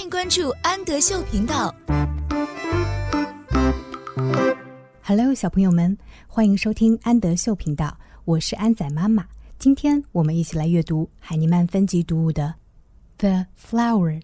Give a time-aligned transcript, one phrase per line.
[0.00, 1.74] 欢迎关注安德秀频道。
[5.02, 5.94] Hello，小朋友们，
[6.26, 9.28] 欢迎收听安德秀频道，我是安仔妈妈。
[9.58, 12.54] 今天我们一起来阅读海尼曼分级读物的
[13.18, 14.22] 《The Flower》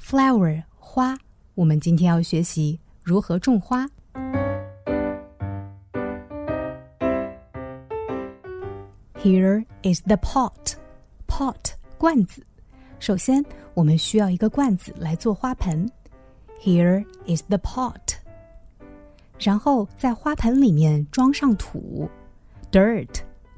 [0.00, 1.18] ，Flower 花。
[1.56, 3.90] 我们今天要学习如何种花。
[9.14, 10.74] Here is the pot.
[11.26, 12.44] Pot 罐子。
[12.99, 13.43] 首先，
[13.73, 15.89] 我们需要一个罐子来做花盆。
[16.61, 18.15] Here is the pot.
[19.39, 22.09] 然后在花盆里面装上土，
[22.71, 23.09] dirt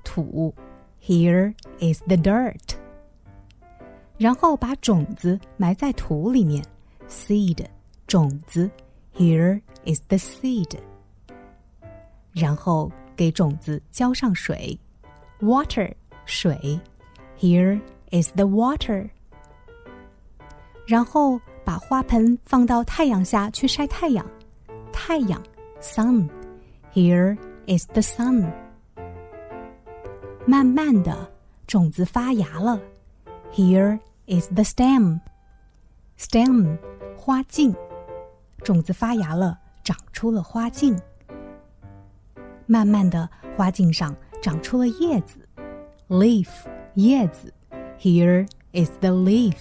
[0.03, 0.53] 土。
[1.01, 2.75] Here is the dirt.
[4.17, 6.65] 然后把种子埋在土里面，
[7.07, 7.65] seed
[8.07, 8.71] 种子。
[9.15, 10.79] Here is the seed.
[12.31, 14.79] 然后给种子浇上水。
[15.41, 15.93] water
[16.25, 16.79] 水，
[17.39, 17.79] Here
[18.11, 19.09] is the water。
[20.89, 24.25] 然后把花盆放到太阳下去晒太阳，
[24.91, 25.41] 太阳
[25.81, 27.37] sun，Here
[27.67, 28.51] is the sun。
[30.45, 31.31] 慢慢的，
[31.65, 32.79] 种子发芽了，
[33.53, 35.19] Here is the stem，stem
[37.17, 37.75] 花茎，
[38.63, 40.99] 种子发芽了，长出了花茎。
[42.65, 44.15] 慢慢的，花茎上。
[44.41, 45.39] 长出了叶子，
[46.07, 46.47] leaf
[46.93, 47.51] 叶子，
[47.99, 49.55] Here is the leaf。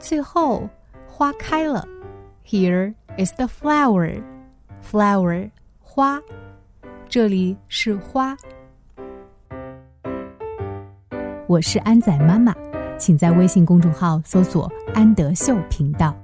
[0.00, 0.68] 最后
[1.06, 1.86] 花开了
[2.46, 6.22] ，Here is the flower，flower 花，
[7.06, 8.34] 这里是花。
[11.46, 12.54] 我是安仔妈妈，
[12.98, 16.16] 请在微信公众号搜索“安德秀频道”。